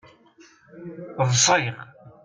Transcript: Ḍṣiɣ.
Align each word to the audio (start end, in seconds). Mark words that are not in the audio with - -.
Ḍṣiɣ. 1.29 1.77